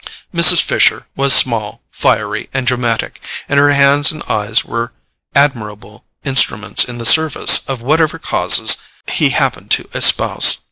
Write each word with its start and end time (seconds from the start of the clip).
Mrs. 0.33 0.63
Fisher 0.63 1.05
was 1.15 1.31
small, 1.31 1.83
fiery 1.91 2.49
and 2.55 2.65
dramatic; 2.65 3.21
and 3.47 3.59
her 3.59 3.69
hands 3.73 4.11
and 4.11 4.23
eyes 4.27 4.65
were 4.65 4.93
admirable 5.35 6.05
instruments 6.23 6.83
in 6.83 6.97
the 6.97 7.05
service 7.05 7.63
of 7.69 7.83
whatever 7.83 8.17
causes 8.17 8.77
she 9.13 9.29
happened 9.29 9.69
to 9.69 9.87
espouse. 9.93 10.57